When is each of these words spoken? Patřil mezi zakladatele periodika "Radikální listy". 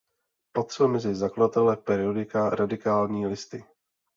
Patřil 0.55 0.87
mezi 0.87 1.15
zakladatele 1.15 1.77
periodika 1.77 2.49
"Radikální 2.49 3.27
listy". 3.27 3.63